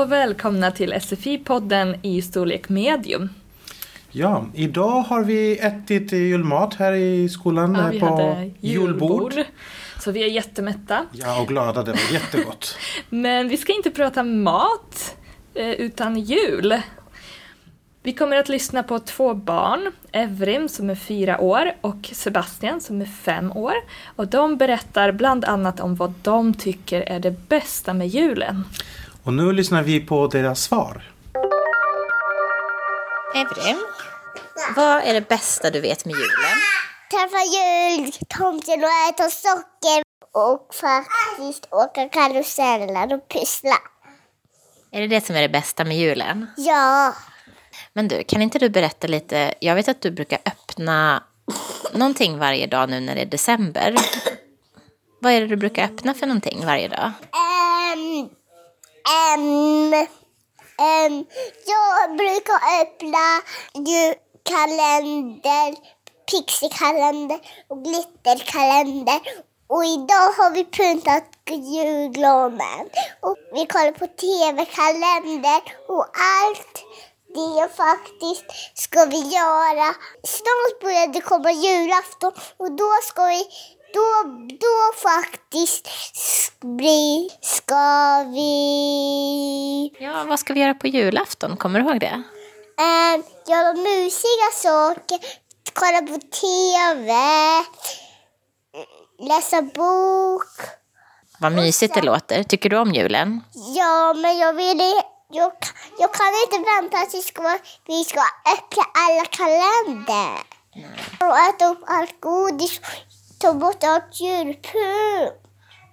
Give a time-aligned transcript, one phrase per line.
[0.00, 3.28] och välkomna till SFI-podden i storlek medium.
[4.10, 9.32] Ja, idag har vi ätit julmat här i skolan Ja, vi på hade julbord.
[9.32, 9.46] julbord.
[10.00, 11.06] Så vi är jättemätta.
[11.12, 11.82] Ja, och glada.
[11.82, 12.78] Det var jättegott.
[13.08, 15.16] Men vi ska inte prata mat,
[15.54, 16.80] eh, utan jul.
[18.02, 23.00] Vi kommer att lyssna på två barn, Evrim som är fyra år och Sebastian som
[23.00, 23.74] är fem år.
[24.16, 28.64] Och de berättar bland annat om vad de tycker är det bästa med julen.
[29.28, 31.12] Och nu lyssnar vi på deras svar.
[33.34, 33.78] Evrim,
[34.76, 36.58] vad är det bästa du vet med julen?
[37.10, 40.02] träffa jultomten och äta socker
[40.32, 43.76] och faktiskt åka karuseller och pyssla.
[44.92, 46.46] Är det det som är det bästa med julen?
[46.56, 47.14] Ja,
[47.92, 49.54] Men du, kan inte du berätta lite?
[49.60, 51.22] Jag vet att du brukar öppna
[51.92, 53.94] någonting varje dag nu när det är december.
[55.20, 57.12] Vad är det du brukar öppna för någonting varje dag?
[59.08, 61.26] Um, um,
[61.66, 63.42] jag brukar öppna
[63.74, 65.76] julkalender,
[66.30, 69.20] pixiekalender och glitterkalender.
[69.66, 72.90] Och idag har vi pyntat julgranen.
[73.20, 76.06] Och vi kollar på tv-kalender och
[76.36, 76.84] allt
[77.34, 79.94] det faktiskt ska vi göra.
[80.24, 83.46] Snart börjar det komma julafton och då ska vi
[83.94, 84.24] då,
[84.60, 85.88] då faktiskt
[86.60, 91.56] bli, ska vi Ja, vad ska vi göra på julafton?
[91.56, 92.22] Kommer du ihåg det?
[92.78, 95.18] eh, göra mysiga saker,
[95.72, 97.12] kolla på TV,
[99.28, 100.48] läsa bok.
[101.40, 102.42] Vad mysigt det låter.
[102.42, 103.40] Tycker du om julen?
[103.76, 104.80] Ja, men jag vill
[105.30, 105.52] jag,
[105.98, 108.20] jag kan inte vänta tills vi ska, vi ska
[108.54, 110.38] öppna alla kalender.
[111.20, 112.80] Och äta upp allt godis,
[113.40, 115.32] ta bort allt julpynt.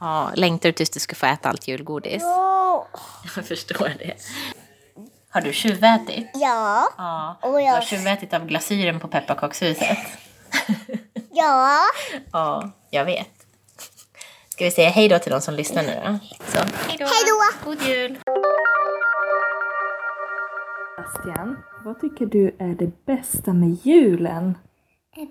[0.00, 2.22] Ja, längtar du tills du ska få äta allt julgodis?
[2.22, 2.88] Ja.
[3.36, 4.14] Jag förstår det.
[5.30, 6.30] Har du tjuvätit?
[6.34, 6.88] Ja.
[6.98, 7.36] Ja.
[7.42, 9.98] Och Du jag- har tjuvätit av glasyren på pepparkakshuset?
[11.32, 11.78] Ja.
[12.32, 13.28] Ja, jag vet.
[14.48, 16.18] Ska vi säga hej då till de som lyssnar nu då?
[16.46, 17.04] Så, hej då!
[17.04, 17.64] Hej då!
[17.70, 18.18] God jul!
[20.96, 24.58] Sebastian, vad tycker du är det bästa med julen?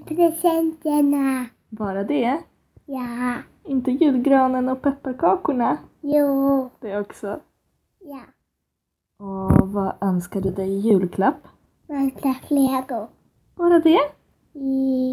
[0.07, 1.45] Presenterna.
[1.77, 2.37] Bara det?
[2.85, 3.35] Ja.
[3.63, 5.77] Inte julgranen och pepparkakorna?
[6.01, 6.69] Jo.
[6.79, 7.39] Det också.
[7.99, 8.21] Ja.
[9.19, 11.47] Och vad önskar du dig i julklapp?
[11.87, 13.07] Vänta, lego.
[13.55, 13.99] Bara det?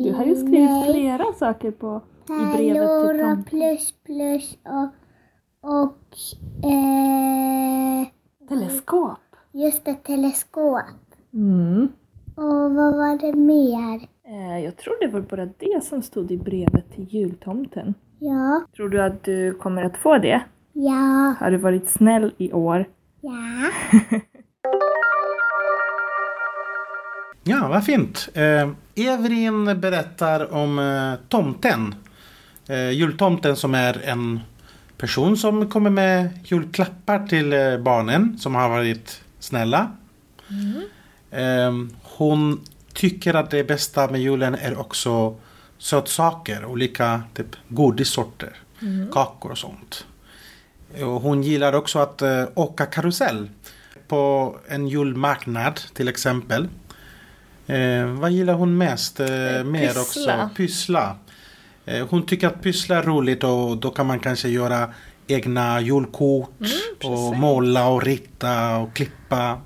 [0.05, 0.93] Du har ju skrivit nej.
[0.93, 3.45] flera saker på, i brevet till tomten.
[3.45, 4.89] plus plus och,
[5.71, 6.17] och
[6.71, 8.09] eh,
[8.49, 9.19] Teleskop.
[9.53, 10.83] just ett teleskop.
[11.33, 11.89] Mm.
[12.37, 14.14] Och vad var det mer?
[14.29, 17.95] Eh, jag tror det var bara det som stod i brevet till jultomten.
[18.19, 18.67] Ja.
[18.77, 20.41] Tror du att du kommer att få det?
[20.73, 21.35] Ja.
[21.41, 22.87] Har du varit snäll i år?
[23.21, 23.33] Ja.
[27.47, 28.29] Ja, vad fint.
[28.35, 31.95] Eh, Evrin berättar om eh, tomten.
[32.69, 34.41] Eh, jultomten som är en
[34.97, 39.91] person som kommer med julklappar till eh, barnen som har varit snälla.
[41.31, 42.61] Eh, hon
[42.95, 45.37] tycker att det bästa med julen är också
[45.79, 48.57] sötsaker, olika typ godissorter,
[49.13, 50.07] kakor och sånt.
[50.93, 53.49] Och hon gillar också att eh, åka karusell
[54.09, 56.69] på en julmarknad till exempel.
[57.67, 59.21] Eh, vad gillar hon mest?
[59.21, 61.17] Eh, Eh, mer också pyssla.
[61.85, 64.95] Eh, hon tycker att pyssla är roligt och då kan man kanske göra
[65.27, 66.61] egna julkort
[67.05, 69.61] och måla och rita och klippa.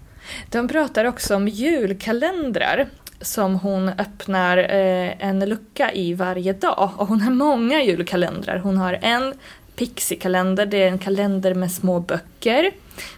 [0.50, 2.88] De pratar också om julkalendrar
[3.20, 6.90] som hon öppnar eh, en lucka i varje dag.
[6.96, 8.58] Och hon har många julkalendrar.
[8.58, 9.34] Hon har en
[9.76, 12.70] Pixie-kalender, det är en kalender med små böcker.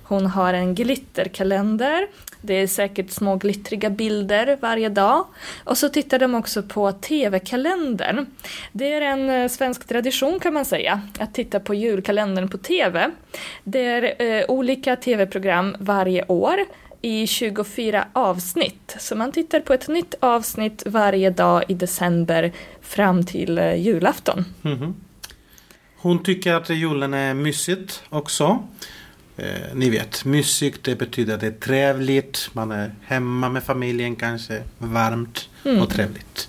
[0.03, 2.07] Hon har en glitterkalender,
[2.43, 5.25] det är säkert små glittriga bilder varje dag.
[5.65, 8.27] Och så tittar de också på TV-kalendern.
[8.73, 13.11] Det är en eh, svensk tradition kan man säga, att titta på julkalendern på TV.
[13.65, 16.59] Det är eh, olika TV-program varje år
[17.03, 18.97] i 24 avsnitt.
[18.99, 24.45] Så man tittar på ett nytt avsnitt varje dag i december fram till eh, julafton.
[24.63, 24.95] Mhm.
[25.97, 28.63] Hon tycker att julen är mysigt också.
[29.37, 32.51] Eh, ni vet, mysigt det betyder att det är trevligt.
[32.53, 34.63] Man är hemma med familjen kanske.
[34.79, 35.49] Varmt
[35.81, 36.49] och trevligt.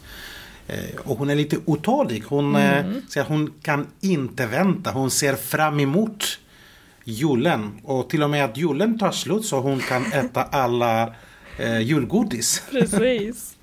[0.68, 2.24] Eh, och hon är lite otålig.
[2.28, 4.92] Hon, eh, säger att hon kan inte vänta.
[4.92, 6.40] Hon ser fram emot
[7.04, 7.82] julen.
[7.84, 11.14] Och till och med att julen tar slut så hon kan äta alla
[11.58, 12.64] eh, julgodis.
[12.72, 13.58] Precis.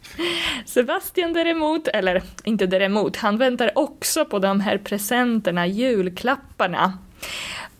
[0.66, 6.98] Sebastian däremot, eller inte däremot, han väntar också på de här presenterna, julklapparna.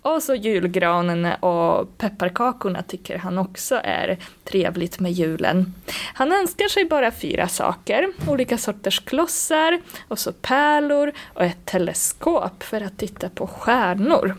[0.02, 5.75] Och så julgranen och pepparkakorna tycker han också är trevligt med julen.
[6.14, 12.62] Han önskar sig bara fyra saker, olika sorters klossar och så pärlor och ett teleskop
[12.62, 14.37] för att titta på stjärnor.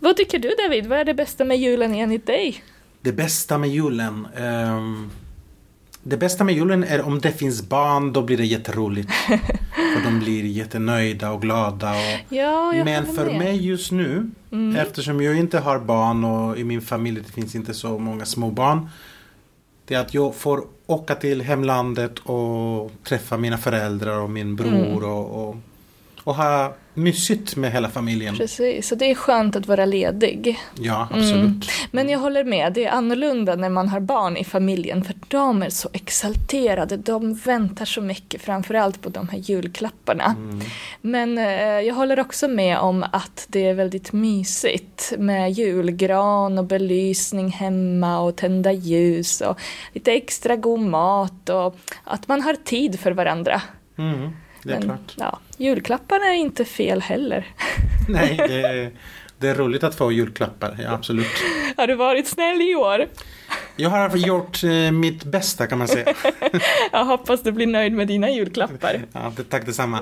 [0.00, 0.86] Vad tycker du David?
[0.86, 2.64] Vad är det bästa med julen enligt dig?
[3.00, 4.26] Det bästa med julen?
[4.36, 5.10] ehm,
[6.02, 9.12] det bästa med julen är om det finns barn, då blir det jätteroligt.
[9.74, 11.90] för de blir jättenöjda och glada.
[11.90, 12.32] Och...
[12.32, 13.38] Ja, Men för med.
[13.38, 14.30] mig just nu,
[14.78, 18.50] eftersom jag inte har barn och i min familj det finns inte så många små
[18.50, 18.88] barn.
[19.84, 25.04] Det är att jag får åka till hemlandet och träffa mina föräldrar och min bror
[25.04, 25.56] och, och,
[26.24, 28.36] och ha mysigt med hela familjen.
[28.36, 30.60] Precis, så det är skönt att vara ledig.
[30.74, 31.70] Ja, absolut.
[31.90, 35.62] Men jag håller med, det är annorlunda när man har barn i familjen för de
[35.62, 40.34] är så exalterade, de väntar så mycket, framförallt på de här julklapparna.
[41.00, 46.64] Men eh, jag håller också med om att det är väldigt mysigt med julgran och
[46.64, 49.60] belysning hemma och tända ljus och
[49.92, 53.62] lite extra god mat och att man har tid för varandra.
[53.98, 54.30] Mm,
[54.62, 55.14] det är Men, klart.
[55.16, 57.46] Ja, julklapparna är inte fel heller.
[58.08, 58.90] Nej, det är,
[59.38, 61.26] det är roligt att få julklappar, ja, absolut.
[61.76, 63.06] Har du varit snäll i år?
[63.76, 66.14] Jag har gjort eh, mitt bästa kan man säga.
[66.92, 69.04] Jag hoppas du blir nöjd med dina julklappar.
[69.12, 70.00] Ja, det, tack detsamma.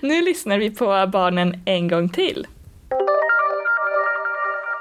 [0.00, 2.46] Nu lyssnar vi på barnen en gång till.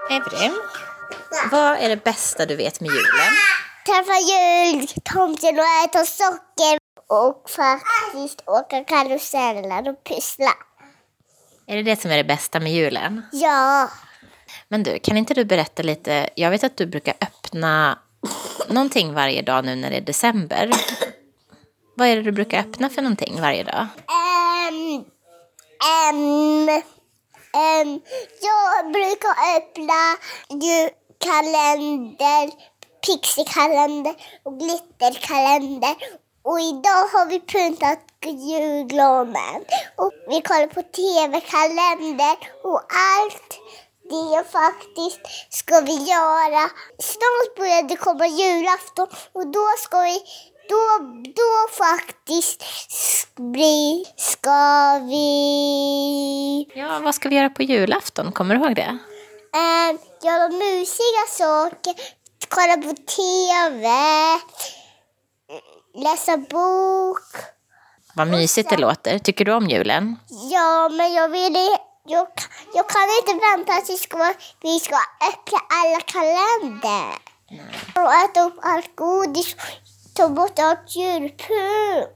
[0.10, 0.54] Evrim,
[1.52, 3.34] vad är det bästa du vet med julen?
[3.86, 6.81] Träffa jultomten och äta socker
[7.12, 10.54] och faktiskt åka karuseller och pyssla.
[11.68, 13.22] Är det det som är det bästa med julen?
[13.32, 13.90] Ja,
[14.68, 16.30] Men du, kan inte du berätta lite?
[16.36, 18.00] Jag vet att du brukar öppna
[18.68, 20.72] någonting varje dag nu när det är december.
[21.96, 23.88] Vad är det du brukar öppna för någonting varje dag?
[24.68, 25.04] Ehm,
[26.10, 26.70] ehm,
[27.54, 28.02] ehm,
[28.42, 30.18] jag brukar öppna
[30.50, 32.52] julkalender,
[33.06, 35.96] pixiekalender och glitterkalender.
[36.44, 39.62] Och idag har vi pyntat julgranen.
[39.96, 43.60] Och vi kollar på tv-kalender och allt
[44.10, 46.70] det faktiskt ska vi göra.
[47.00, 50.20] Snart börjar det komma julafton och då ska vi
[50.70, 52.64] då, då faktiskt
[53.36, 58.32] bli, ska vi Ja, vad ska vi göra på julafton?
[58.32, 58.98] Kommer du ihåg det?
[59.54, 61.96] eh, göra mysiga saker,
[62.50, 63.88] kolla på TV,
[65.94, 67.20] läsa bok.
[68.14, 69.20] Vad mysigt det låter.
[69.20, 70.16] Tycker du om julen?
[70.52, 71.56] Ja, men jag vill
[72.06, 72.28] jag,
[72.74, 74.08] jag kan inte vänta tills
[74.62, 74.96] vi ska
[75.30, 77.14] öppna alla kalender.
[77.96, 79.56] Och äta upp allt godis,
[80.14, 82.10] ta bort allt julpynt.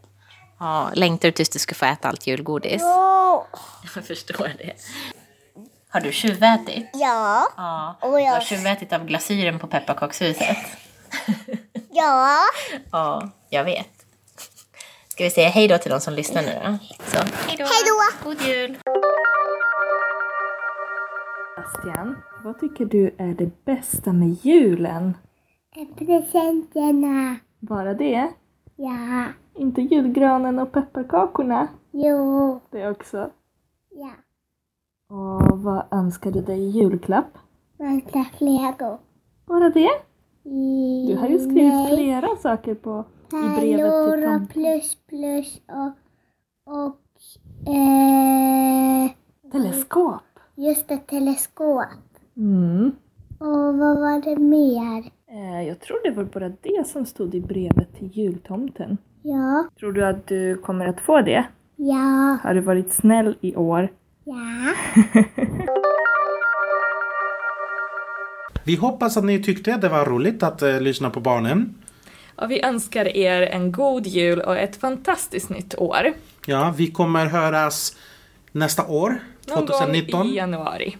[0.60, 2.82] Ja, längtar du tills du ska få äta allt julgodis?
[2.82, 3.48] Ja.
[3.96, 4.74] Jag förstår det.
[5.90, 6.90] Har du tjuvätit?
[6.94, 7.48] Ja.
[7.58, 7.96] Ja.
[8.02, 10.58] Och jag- Du har tjuvätit av glasyren på pepparkakshuset?
[11.98, 12.40] Ja.
[12.92, 14.06] Ja, jag vet.
[15.08, 16.78] Ska vi säga hej då till de som lyssnar nu då?
[17.06, 17.64] Så, hej då!
[17.64, 18.30] Hej då!
[18.30, 18.78] God jul!
[21.58, 25.18] Bastian, vad tycker du är det bästa med julen?
[25.98, 27.36] Presenterna.
[27.60, 28.32] Bara det?
[28.76, 29.26] Ja.
[29.56, 31.68] Inte julgranen och pepparkakorna?
[31.92, 32.62] Jo.
[32.72, 33.30] Det också.
[33.90, 34.12] Ja.
[35.10, 37.38] Och vad önskar du dig i julklapp?
[37.78, 38.98] Vänta, Lego.
[39.46, 39.92] Bara det?
[41.08, 41.96] Du har ju skrivit nej.
[41.96, 43.06] flera saker på
[43.40, 45.94] i brevet till Pärlor och plus plus och,
[46.74, 46.98] och
[47.74, 49.12] eh,
[49.52, 50.22] Teleskop.
[50.56, 51.84] just ett teleskop.
[52.38, 52.92] Mm.
[53.40, 55.12] Och vad var det mer?
[55.32, 58.98] Eh, jag tror det var bara det som stod i brevet till jultomten.
[59.22, 59.68] Ja.
[59.80, 61.46] Tror du att du kommer att få det?
[61.76, 62.38] Ja.
[62.44, 63.92] Har du varit snäll i år?
[64.24, 64.36] Ja.
[68.64, 71.76] Vi hoppas att ni tyckte det var roligt att eh, lyssna på barnen.
[72.36, 76.14] Och vi önskar er en god jul och ett fantastiskt nytt år.
[76.46, 77.96] Ja, vi kommer höras
[78.52, 80.20] nästa år, Någon 2019.
[80.20, 80.98] gång i januari.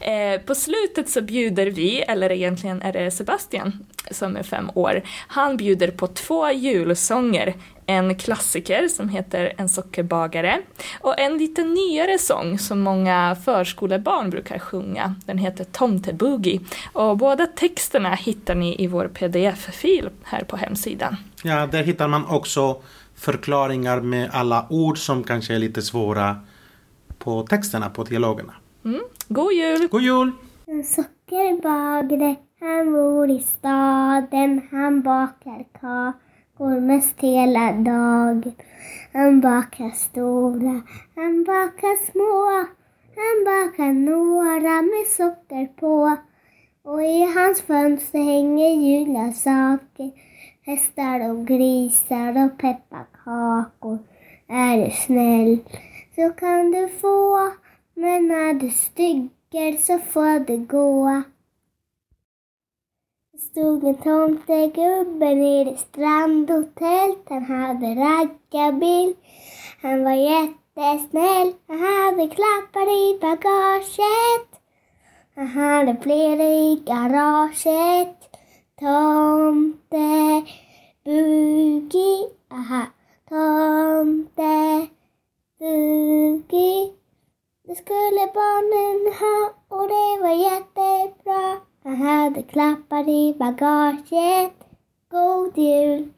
[0.00, 5.02] Eh, på slutet så bjuder vi, eller egentligen är det Sebastian som är fem år,
[5.28, 7.54] han bjuder på två julsånger.
[7.86, 10.58] En klassiker som heter En sockerbagare
[11.00, 15.14] och en lite nyare sång som många förskolebarn brukar sjunga.
[15.26, 16.60] Den heter Tomteboogie
[16.92, 21.16] och båda texterna hittar ni i vår pdf-fil här på hemsidan.
[21.42, 22.76] Ja, där hittar man också
[23.14, 26.36] förklaringar med alla ord som kanske är lite svåra
[27.18, 28.52] på texterna, på dialogerna.
[28.84, 29.88] God jul!
[29.88, 30.32] God jul!
[30.66, 34.60] En sockerbagare, han bor i staden.
[34.70, 38.52] Han bakar kakor mest hela dagen.
[39.12, 40.82] Han bakar stora,
[41.16, 42.66] han bakar små.
[43.16, 46.16] Han bakar några med socker på.
[46.82, 50.10] Och i hans fönster hänger julsaker.
[50.62, 53.98] Hästar och grisar och pepparkakor.
[54.48, 55.58] Är du snäll
[56.14, 57.50] så kan du få.
[57.94, 61.22] Men är du stygger så får du gå.
[63.32, 67.28] Det stod en tomtegubbe nere i strandhotellet.
[67.28, 69.14] Han hade raggarbil.
[69.82, 71.52] Han var jättesnäll.
[71.68, 74.48] Han hade klappar i bagaget.
[75.34, 78.16] Han hade flera i garaget.
[78.80, 80.42] Tomte
[81.04, 82.26] Bugi.
[82.50, 82.86] Aha.
[83.28, 84.88] Tomte
[85.58, 87.03] Bugi.
[87.66, 91.56] Det skulle barnen ha och det var jättebra.
[91.84, 94.54] Han hade klappar i bagaget.
[95.10, 96.12] God jul!